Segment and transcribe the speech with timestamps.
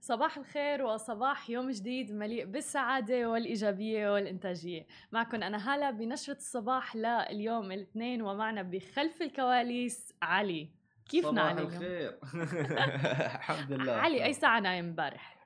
[0.00, 4.86] صباح الخير وصباح يوم جديد مليء بالسعادة والإيجابية والإنتاجية.
[5.12, 10.68] معكم أنا هالة بنشرة الصباح لليوم الاثنين ومعنا بخلف الكواليس علي.
[11.08, 12.18] كيفنا علي صباح الخير.
[13.36, 13.92] الحمد لله.
[13.92, 15.36] علي أي ساعة نايم امبارح؟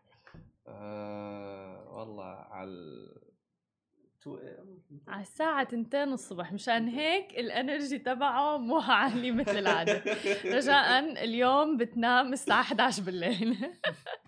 [0.68, 3.14] آه والله على
[5.08, 10.02] على الساعة تنتين الصبح مشان هيك الإنرجي تبعه مو عالي مثل العادة.
[10.56, 13.56] رجاء اليوم بتنام الساعة 11 بالليل.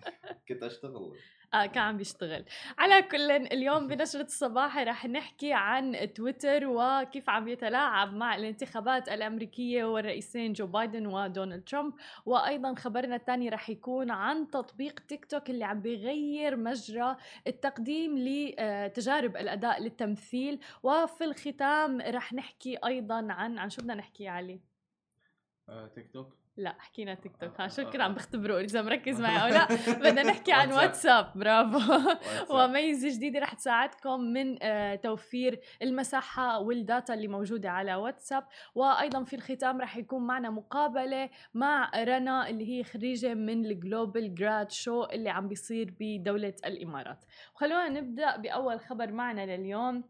[0.49, 1.17] كنت أشتغل.
[1.53, 2.45] آه كان عم بيشتغل.
[2.77, 9.85] على كل اليوم بنشرة الصباح رح نحكي عن تويتر وكيف عم يتلاعب مع الانتخابات الأمريكية
[9.85, 11.93] والرئيسين جو بايدن ودونالد ترامب.
[12.25, 19.37] وأيضا خبرنا الثاني رح يكون عن تطبيق تيك توك اللي عم بيغير مجرى التقديم لتجارب
[19.37, 20.59] الأداء للتمثيل.
[20.83, 24.59] وفي الختام رح نحكي أيضا عن عن شو بدنا نحكي علي؟
[25.69, 26.46] آه، تيك توك.
[26.57, 27.61] لا حكينا تيك توك.
[27.61, 29.67] ها شو كنا عم بختبروا إذا مركز معي أو لا.
[29.93, 31.79] بدنا نحكي عن واتساب برافو.
[32.49, 38.43] وميزة جديدة رح تساعدكم من آه، توفير المساحة وال data اللي موجودة على واتساب
[38.75, 44.35] وأيضا في الختام رح يكون معنا مقابلة مع رنا اللي هي خريجة من ال Global
[44.35, 47.25] Grad Show اللي عم بيصير بدولة الإمارات.
[47.55, 50.03] وخلونا نبدأ بأول خبر معنا لليوم.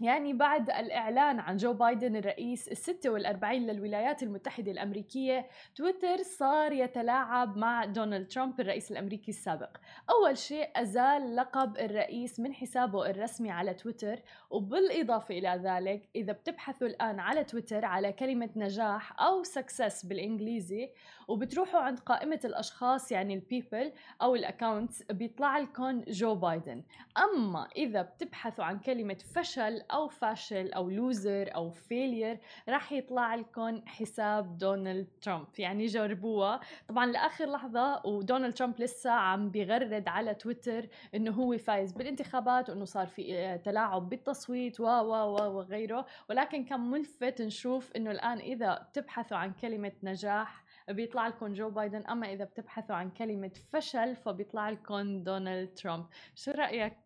[0.00, 7.56] يعني بعد الإعلان عن جو بايدن الرئيس الستة والأربعين للولايات المتحدة الأمريكية تويتر صار يتلاعب
[7.56, 9.76] مع دونالد ترامب الرئيس الأمريكي السابق.
[10.10, 14.20] أول شيء أزال لقب الرئيس من حسابه الرسمي على تويتر
[14.50, 20.90] وبالإضافة إلى ذلك إذا بتبحثوا الآن على تويتر على كلمة نجاح أو success بالإنجليزي
[21.28, 23.92] وبتروحوا عند قائمة الأشخاص يعني ال people
[24.22, 26.82] أو ال accounts بيطلع لكم جو بايدن
[27.18, 33.82] أما إذا بتبحثوا عن كلمة فشل أو فاشل أو loser أو failure رح يطلع لكم
[33.86, 36.60] حساب دونالد ترامب يعني جربوها.
[36.88, 42.84] طبعا لآخر لحظة ودونالد ترامب لسه عم بيغرد على تويتر إنه هو فايز بالانتخابات وإنه
[42.84, 46.06] صار في آه، تلاعب بالتصويت و و و وغيره.
[46.30, 52.06] ولكن كان ملفت نشوف إنه الآن إذا بتبحثوا عن كلمة نجاح بيطلع لكم جو بايدن
[52.06, 56.06] أما إذا بتبحثوا عن كلمة فشل فبيطلع لكم دونالد ترامب.
[56.34, 56.96] شو رأيك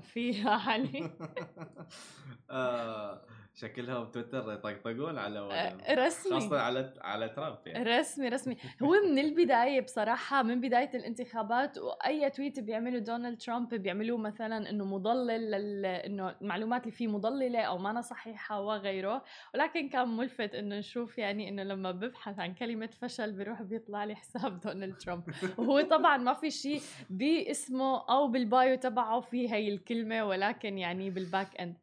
[0.00, 1.10] فيها علي؟
[2.50, 3.22] آه،
[3.56, 6.32] شكلها بتويتر يطقطقون على آه، رسمي.
[6.40, 7.98] خاصة على على ترامب يعني.
[7.98, 8.56] رسمي رسمي.
[8.82, 14.84] هو من البداية بصراحة من بداية الانتخابات وأي tweet بيعمله دونالد ترامب بيعملوه مثلا إنه
[14.84, 15.86] مضلل لل...
[15.86, 19.24] إنه المعلومات اللي فيه مضللة أو ما صحيحة وغيره.
[19.54, 24.14] ولكن كان ملفت إنه نشوف يعني إنه لما ببحث عن كلمة فشل بيروح بيطلع لي
[24.14, 25.22] حساب دونالد ترامب.
[25.58, 26.80] وهو طبعا ما في شيء
[27.10, 31.76] باسمه أو بال bio تبعه في هي الكلمة ولكن يعني بال back end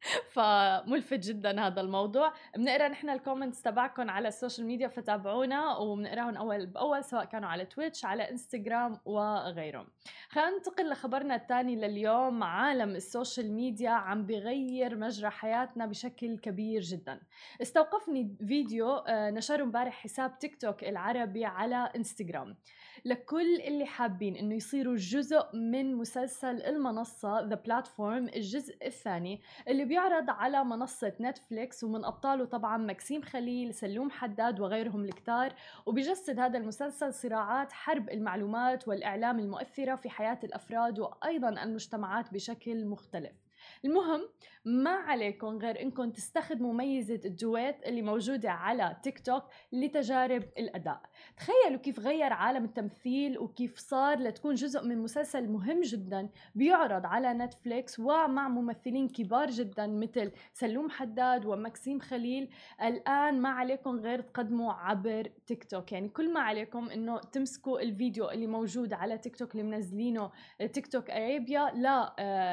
[0.34, 2.32] فملفت جدا هذا الموضوع.
[2.56, 7.48] بنقرأ نحن ال comments تبعكم على ال social media فتابعونا وبنقراهم أول بأول سواء كانوا
[7.48, 9.86] على تويتش على انستغرام وغيرهم.
[10.28, 12.42] خلينا ننتقل لخبرنا الثاني لليوم.
[12.42, 17.20] عالم ال social media عم بغير مجرى حياتنا بشكل كبير جدا.
[17.62, 22.56] استوقفني فيديو آه، نشره امبارح حساب تيك توك العربي على انستغرام
[23.04, 30.30] لكل اللي حابين إنه يصيروا جزء من مسلسل المنصة The Platform الجزء الثاني اللي بيعرض
[30.30, 35.54] على منصة نتفليكس ومن أبطاله طبعا مكسيم خليل سلوم حداد وغيرهم الكتار
[35.86, 43.49] وبيجسد هذا المسلسل صراعات حرب المعلومات والإعلام المؤثرة في حياة الأفراد وأيضا المجتمعات بشكل مختلف.
[43.84, 44.20] المهم
[44.64, 51.00] ما عليكم غير إنكم تستخدموا ميزة ال duet اللي موجودة على تيك توك لتجارب الأداء.
[51.36, 57.34] تخيلوا كيف غير عالم التمثيل وكيف صار لتكون جزء من مسلسل مهم جدا بيعرض على
[57.34, 62.50] نتفليكس ومع ممثلين كبار جدا مثل سلوم حداد ومكسيم خليل.
[62.82, 65.92] الآن ما عليكم غير تقدموا عبر تيك توك.
[65.92, 70.30] يعني كل ما عليكم إنه تمسكوا الفيديو اللي موجود على تيك توك اللي منزلينه
[70.72, 71.70] TikTok Arabia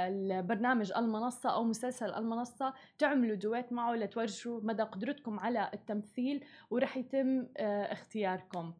[0.09, 7.47] للبرنامج المنصة أو مسلسل المنصة تعملوا duet معه لتورجوا مدى قدرتكم على التمثيل ورح يتم
[7.57, 8.73] آه، اختياركم.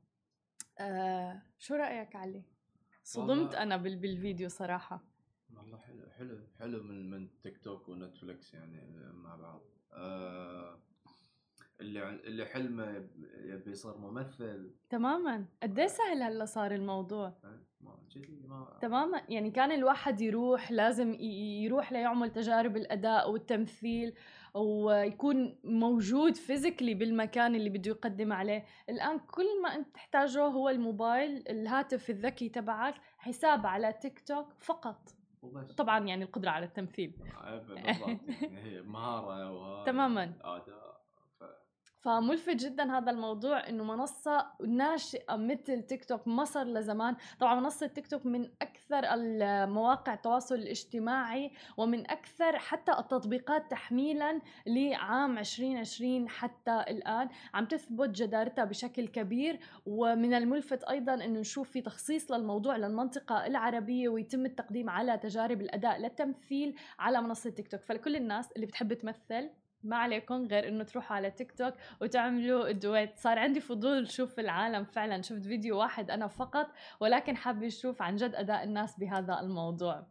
[0.80, 2.44] آه، شو رأيك علي؟
[3.03, 5.03] صدمت أنا بالفيديو صراحة.
[5.57, 8.81] والله حلو حلو حلو من من تيك توك ونتفلكس يعني
[9.13, 9.62] مع بعض.
[9.94, 10.80] آه
[11.81, 13.07] اللي اللي حلمه
[13.44, 14.71] يبي يصير ممثل.
[14.89, 15.45] تماما.
[15.63, 17.33] قد إيه سهل هلا صار الموضوع؟
[17.81, 17.97] ما
[18.47, 19.21] ما تماما.
[19.29, 21.13] يعني كان الواحد يروح لازم
[21.63, 24.13] يروح ليعمل تجارب الأداء والتمثيل
[24.53, 28.65] ويكون موجود physically بالمكان اللي بده يقدم عليه.
[28.89, 35.09] الآن كل ما أنت تحتاجه هو الموبايل الهاتف الذكي تبعك حساب على تيك توك فقط.
[35.41, 35.75] وبس.
[35.75, 37.12] طبعا يعني القدرة على التمثيل.
[37.68, 38.07] بالضبط
[38.41, 40.33] يعني هي مهارة تماما.
[40.41, 40.87] آداء.
[42.07, 47.88] فملفت جدا هذا الموضوع إنه منصة ناشئة مثل تيك توك ما صار لزمان طبعا منصة
[47.88, 56.86] تيك توك من أكثر المواقع التواصل الاجتماعي ومن أكثر حتى التطبيقات تحميلا لعام 2020 حتى
[56.88, 57.30] الآن.
[57.54, 64.10] عم تثبت جدارتها بشكل كبير ومن الملفت أيضا إنه نشوف في تخصيص للموضوع للمنطقة العربية
[64.10, 67.81] ويتم التقديم على تجارب الأداء للتمثيل على منصة تيك توك.
[67.81, 69.50] فلكل الناس اللي بتحب تمثل
[69.88, 73.18] ما عليكم غير إنه تروحوا على تيك توك وتعملوا دويت.
[73.18, 75.22] صار عندي فضول شوف العالم فعلا.
[75.22, 76.68] شفت فيديو واحد أنا فقط
[77.00, 80.04] ولكن حابة أشوف عن جد أداء الناس بهذا الموضوع.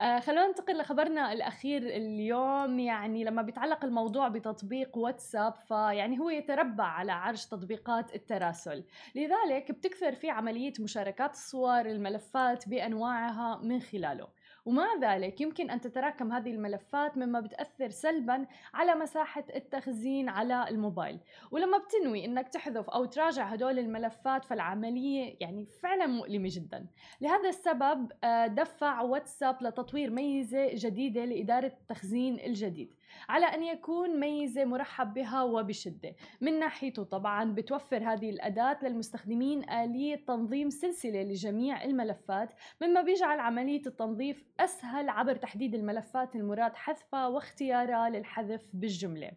[0.00, 2.78] آه خلونا ننتقل لخبرنا الأخير اليوم.
[2.78, 8.84] يعني لما بيتعلق الموضوع بتطبيق واتساب فيعني هو يتربع على عرش تطبيقات التراسل.
[9.14, 14.28] لذلك بتكثر في عملية مشاركات الصور الملفات بأنواعها من خلاله.
[14.64, 15.40] ومع ذلك.
[15.40, 21.18] يمكن أن تتراكم هذه الملفات مما بتأثر سلبا على مساحة التخزين على الموبايل.
[21.50, 26.86] ولما بتنوي أنك تحذف أو تراجع هدول الملفات فالعملية يعني فعلا مؤلمة جدا.
[27.20, 32.94] لهذا السبب آه، دفع واتساب لتطوير ميزة جديدة لإدارة التخزين الجديد.
[33.28, 36.14] على أن يكون ميزة مرحب بها وبشدة.
[36.40, 43.82] من ناحيته طبعا بتوفر هذه الأداة للمستخدمين آلية تنظيم سلسلة لجميع الملفات مما بيجعل عملية
[43.86, 49.30] التنظيف أسهل عبر تحديد الملفات المراد حذفها واختيارها للحذف بالجملة.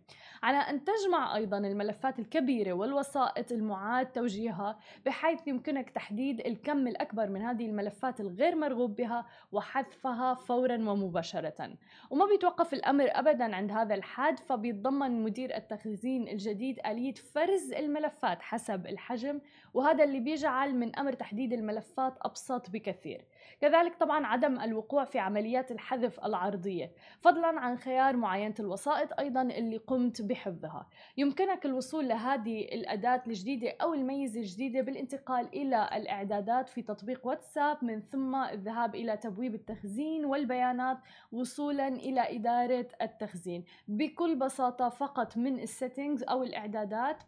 [0.44, 7.42] على أن تجمع أيضا الملفات الكبيرة والوسائط المعاد توجيهها بحيث يمكنك تحديد الكم الأكبر من
[7.42, 11.70] هذه الملفات الغير مرغوب بها وحذفها فورا ومباشرة.
[12.10, 18.88] وما بيتوقف الأمر أبدا عند هذا الحد فبيتضمن مدير التخزين الجديد آلية فرز الملفات حسب
[18.88, 19.42] الحجم
[19.74, 23.26] وهذا اللي بيجعل من أمر تحديد الملفات أبسط بكثير.
[23.62, 29.78] كذلك طبعا عدم الوقوع في عمليات الحذف العرضية فضلا عن خيار معاينة الوسائط أيضا اللي
[29.78, 30.90] قمت بحفظها.
[31.18, 38.02] يمكنك الوصول لهذه الأداة الجديدة أو الميزة الجديدة بالانتقال إلى الإعدادات في تطبيق واتساب من
[38.02, 40.98] ثم الذهاب إلى تبويب التخزين والبيانات
[41.32, 43.66] وصولا إلى إدارة التخزين.
[43.88, 47.24] بكل بساطة فقط من السيتنجز أو الإعدادات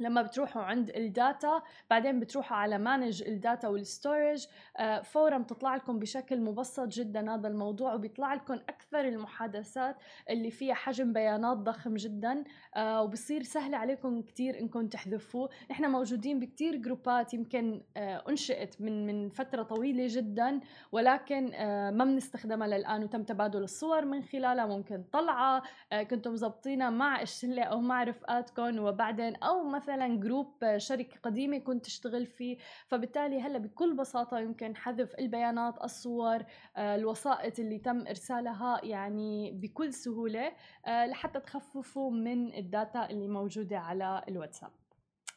[0.00, 4.46] لما بتروحوا عند ال data بعدين بتروحوا على manage ال data وال storage
[4.76, 9.96] آه، فورا بتطلع لكم بشكل مبسط جدا هذا الموضوع وبيطلع لكم أكثر المحادثات
[10.30, 12.44] اللي فيها حجم بيانات ضخم جدا
[12.76, 15.48] آه، وبصير سهل عليكم كثير إنكم تحذفوه.
[15.70, 20.60] نحن موجودين بكثير جروبات يمكن آه، أنشئت من من فترة طويلة جدا
[20.92, 21.50] ولكن
[21.96, 25.62] ما بنستخدمها للآن وتم تبادل الصور من خلالها ممكن طلعة
[26.10, 31.84] كنتم مزبطينها مع الشلة أو مع رفقاتكم وبعدين أو مثلا مثلا group شركة قديمة كنت
[31.84, 32.58] تشتغل فيه.
[32.86, 36.44] فبالتالي هلأ بكل بساطة يمكن حذف البيانات الصور
[36.76, 40.52] آه، الوسائط اللي تم إرسالها يعني بكل سهولة
[40.86, 44.70] آه، لحتى تخففوا من ال data اللي موجودة على الواتساب.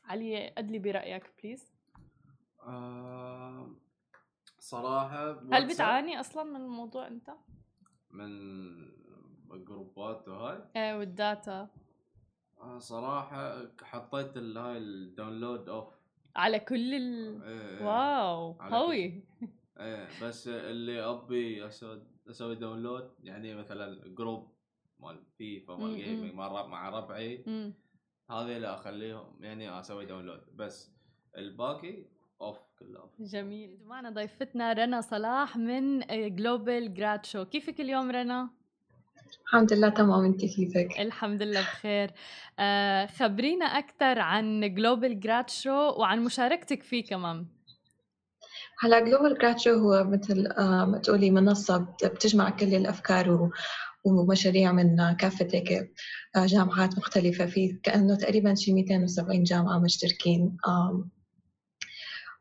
[0.06, 1.71] علي أدلي برأيك please
[2.68, 3.75] آه
[4.59, 7.30] صراحة هل بتعاني أصلا من الموضوع أنت؟
[8.12, 8.30] من
[9.53, 11.62] الجروبات وهاي؟ إيه وال data.
[11.62, 11.69] آه،
[12.78, 15.88] صراحة حطيت هاي ال download off
[16.36, 17.42] على كل ال...
[17.44, 17.86] إيه, إيه.
[17.86, 19.24] wow قوي.
[19.80, 24.51] إيه بس اللي أبي أسوي أسوي download يعني مثلا group
[25.00, 27.44] مال فيفا مال gaming مع ربعي
[28.31, 30.92] هذه اللي أخليهم يعني أسوي download بس
[31.38, 32.06] الباقي
[32.41, 33.00] off كله.
[33.00, 36.00] off جميل معنا ضيفتنا رنا صلاح من
[36.36, 38.50] Global Grad Show كيفك اليوم رنا؟
[39.45, 40.25] الحمد لله تمام.
[40.25, 42.11] انت كيفك الحمد لله بخير.
[42.59, 47.45] آه خبرينا أكثر عن Global Grad Show وعن مشاركتك فيه كمان.
[48.79, 53.50] هلا Global Grad Show هو مثل آه ما تقولي منصة بتجمع كل الأفكار
[54.03, 55.91] ومشاريع من كافة هيك
[56.35, 57.45] آه، جامعات مختلفة.
[57.45, 60.57] في كأنه تقريبا شي 270 جامعة مشتركين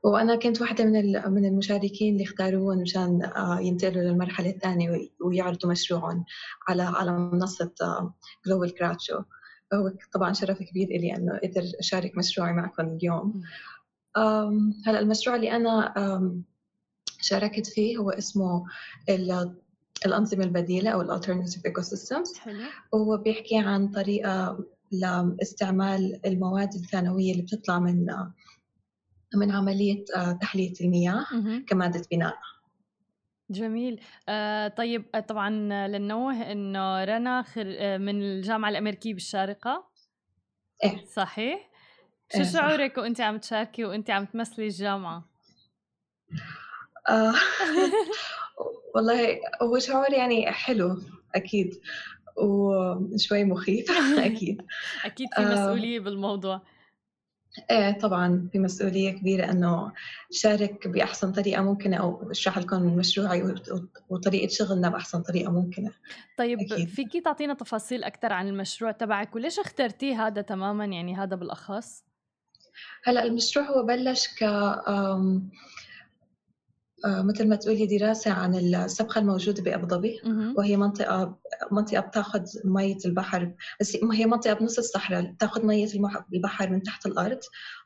[0.03, 6.25] وأنا كنت واحدة من من المشاركين اللي اختاروهم مشان آه، ينتقلوا للمرحلة الثانية ويعرضوا مشروعهم
[6.69, 7.73] على على منصة
[8.47, 9.23] Global Grad Show
[9.75, 13.41] هو طبعا شرف كبير لي إنه قدر أشارك مشروعي معكم اليوم.
[14.87, 15.95] هلأ المشروع اللي أنا
[17.21, 18.65] شاركت فيه هو اسمه
[20.07, 22.33] الأنظمة البديلة أو ال alternative ecosystems
[22.93, 28.07] وهو بيحكي عن طريقة لاستعمال المواد الثانوية اللي بتطلع من
[29.35, 31.27] من عملية آه، تحلية المياه
[31.69, 32.35] كمادة بناء.
[33.51, 34.01] جميل.
[34.29, 35.51] آه طيب آه طبعا
[35.89, 37.45] للنوه إنه رنا
[37.99, 39.85] من الجامعة الأمريكية بالشارقة.
[40.85, 41.05] إيه.
[41.05, 41.71] صحيح.
[42.33, 42.45] شو إيه.
[42.45, 45.29] شعورك وأنت عم تشاركي وأنت عم تمثلي الجامعة؟
[47.09, 47.35] آه.
[48.95, 51.03] والله هو شعور يعني حلو
[51.35, 51.81] أكيد.
[52.37, 54.63] وشوي مخيف أكيد.
[55.05, 56.63] أكيد في مسؤولية بالموضوع.
[57.71, 59.93] إيه طبعا في مسؤولية كبيرة إنه
[60.31, 63.55] شارك بأحسن طريقة ممكنة أو اشرح لكم مشروعي
[64.09, 65.91] وطريقة شغلنا بأحسن طريقة ممكنة
[66.39, 66.89] طيب أكيد.
[66.89, 72.05] فيكي تعطينا تفاصيل أكثر عن المشروع تبعك وليش اخترتيه هذا تماما يعني هذا بالأخص؟
[73.05, 74.45] هلأ المشروع هو بلش ك
[77.07, 80.21] مثل ما تقولي دراسة عن السبخة الموجودة بأبو ظبي
[80.59, 81.39] وهي منطقة
[81.73, 85.89] منطقة بتاخذ مية البحر بس هي منطقة بنص الصحراء بتاخذ مية
[86.35, 87.39] البحر من تحت الأرض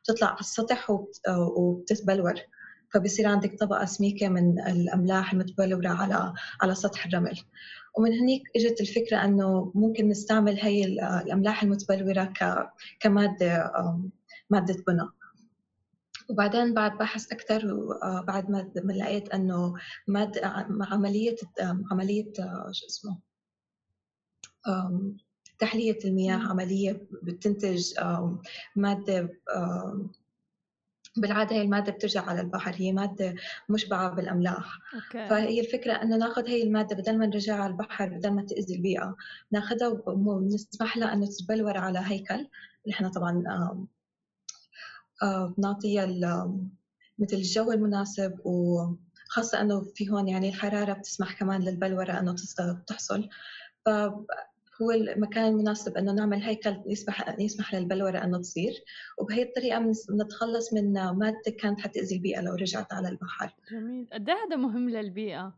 [0.03, 0.91] بتطلع على السطح
[1.57, 2.35] وبتتبلور.
[2.95, 7.41] فبصير عندك طبقة سميكة من الأملاح المتبلورة على على سطح الرمل.
[7.99, 12.33] ومن هنيك إجت الفكرة إنه ممكن نستعمل هي الأملاح المتبلورة
[13.01, 13.73] كمادة
[14.51, 15.09] مادة بناء.
[16.31, 19.75] وبعدين بعد بحث أكثر وبعد ما لقيت إنه
[20.07, 20.41] مادة
[20.81, 21.37] عملية
[21.91, 22.33] عملية
[22.73, 23.19] شو اسمه
[25.59, 27.93] تحلية المياه عملية بتنتج
[28.77, 29.29] مادة
[31.17, 33.35] بالعادة هي المادة بترجع على البحر هي مادة
[33.69, 34.79] مشبعة بالأملاح.
[34.95, 35.29] أوكي.
[35.29, 39.17] فهي الفكرة أنه ناخذ هي المادة بدل ما نرجعها على البحر بدل ما تأذي البيئة
[39.51, 42.49] ناخذها ونسمح لها أنه تتبلور على هيكل.
[42.89, 43.45] نحن طبعا
[45.59, 46.07] بنعطيها
[47.19, 52.35] مثل الجو المناسب وخاصة أنه في هون يعني الحرارة بتسمح كمان للبلورة أنه
[52.87, 53.29] تحصل.
[53.87, 58.73] فهو المكان المناسب أنه نعمل هيكل يسمح يسمح للبلورة أنه تصير.
[59.19, 63.55] وبهي الطريقة بنتخلص من مادة كانت حتأذي البيئة لو رجعت على البحر.
[63.73, 64.09] جميل.
[64.13, 65.55] قد إيه هذا مهم للبيئة؟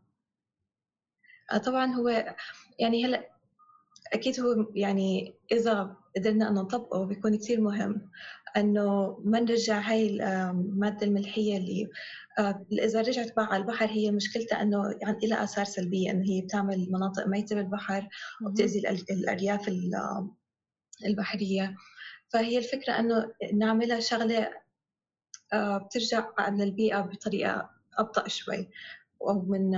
[1.51, 2.35] آه، طبعا هو
[2.79, 3.29] يعني هلأ
[4.13, 8.09] أكيد هو يعني إذا قدرنا إنه نطبقه بيكون كثير مهم.
[8.57, 11.87] إنه ما نرجع هاي المادة الملحية اللي
[12.39, 16.41] آه، إذا رجعت بقى على البحر هي مشكلتها إنه يعني لها آثار سلبية إنه هي
[16.41, 18.07] بتعمل مناطق ميتة بالبحر
[18.45, 18.79] وبتأذي
[19.11, 19.69] الأرياف
[21.05, 21.75] البحرية.
[22.29, 24.49] فهي الفكرة إنه نعملها شغلة
[25.53, 28.69] آه، بترجع للبيئه بطريقة أبطأ شوي
[29.19, 29.71] ومن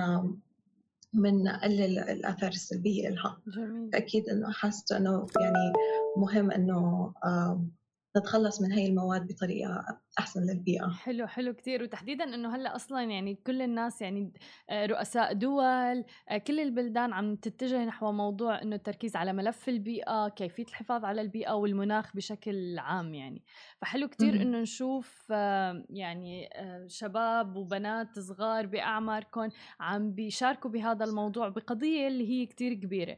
[1.13, 3.89] من نقلل الآثار السلبية لها جميل.
[3.95, 5.73] أكيد إنه حاسة إنه يعني
[6.17, 7.13] مهم إنه
[8.17, 10.89] نتخلص من هاي المواد بطريقة أحسن للبيئة.
[10.89, 14.33] حلو حلو كثير وتحديدا إنه هلأ أصلا يعني كل الناس يعني
[14.69, 20.29] آه، رؤساء دول آه، كل البلدان عم تتجه نحو موضوع إنه التركيز على ملف البيئة
[20.29, 23.43] كيفية الحفاظ على البيئة والمناخ بشكل عام يعني.
[23.81, 26.49] فحلو كثير إنه نشوف آه، يعني
[26.87, 29.49] شباب وبنات صغار بأعماركم
[29.79, 33.17] عم بيشاركوا بهذا الموضوع بقضية اللي هي كثير كبيرة.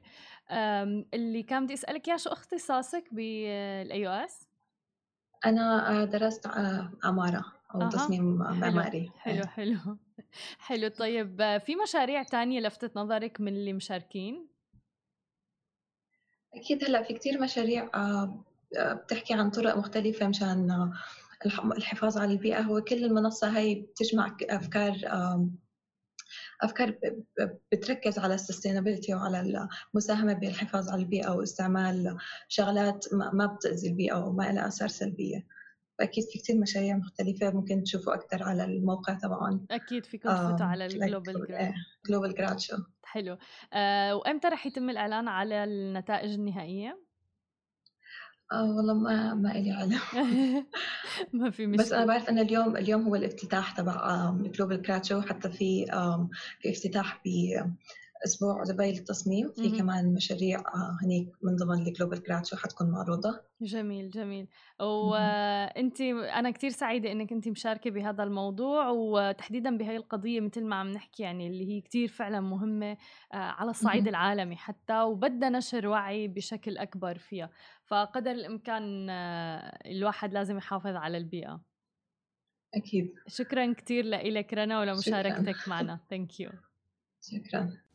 [1.13, 4.50] اللي كان بدي أسألك يا شو اختصاصك بال AUS
[5.45, 7.45] أنا آه، درست آه، عمارة
[7.75, 7.89] أو أه.
[7.89, 9.45] تصميم معماري حلو إيه.
[9.45, 9.77] حلو
[10.67, 14.47] حلو طيب آه، في مشاريع تانية لفتت نظرك من اللي مشاركين؟
[16.53, 17.89] أكيد هلأ في كتير مشاريع
[18.79, 20.91] بتحكي عن طرق مختلفة مشان
[21.45, 24.97] الحفاظ على البيئة هو كل المنصة هاي بتجمع أفكار
[26.61, 26.99] أفكار
[27.71, 34.43] بتركز على ال sustainability وعلى المساهمه بالحفاظ على البيئة واستعمال شغلات ما بتأذي البيئة وما
[34.43, 35.45] لها آثار سلبية.
[35.99, 40.85] فأكيد في كثير مشاريع مختلفة ممكن تشوفوا أكثر على الموقع تبعهم أكيد فيكم تفوتوا على
[40.85, 41.73] ال Global Grad
[42.09, 43.37] Global Grad Show حلو.
[43.73, 47.10] آه وإمتى رح يتم الإعلان على النتائج النهائية؟
[48.51, 49.99] آه والله ما ما إلي علم.
[51.33, 55.21] ما في مشكلة بس أنا بعرف أن اليوم اليوم هو الافتتاح تبع Global Grad Show
[55.21, 55.85] حتى في
[56.59, 57.21] في افتتاح
[58.21, 62.91] بأسبوع دبي للتصميم في كمان مشاريع آه، هنيك من ضمن ال Global Grad Show حتكون
[62.91, 63.41] معروضة.
[63.61, 64.47] جميل جميل.
[64.79, 70.91] وإنت أنا كثير سعيدة إنك إنت مشاركة بهذا الموضوع وتحديدا بهي القضية مثل ما عم
[70.91, 72.91] نحكي يعني اللي هي كثير فعلا مهمة
[73.33, 77.49] آه، على الصعيد العالمي حتى وبدها نشر وعي بشكل أكبر فيها.
[77.85, 81.61] فقدر الإمكان آه، الواحد لازم يحافظ على البيئة.
[82.73, 83.13] أكيد.
[83.27, 85.99] شكرا كثير لك رنا ولمشاركتك معنا.
[86.09, 86.51] ثانك يو
[87.21, 87.90] شكرا.